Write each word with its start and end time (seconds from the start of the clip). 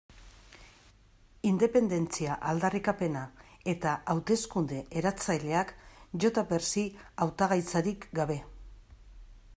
Independentzia 1.49 2.37
aldarrikapena 2.53 3.21
eta 3.75 3.93
hauteskunde 4.15 4.81
eratzaileak 5.03 5.75
JxSí 6.25 6.89
hautagaitzarik 7.27 8.13
gabe. 8.23 8.43